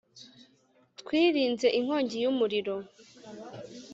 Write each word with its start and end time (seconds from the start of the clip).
Twirinze 0.99 1.67
inkongi 1.79 2.15
yumuriro 2.23 2.75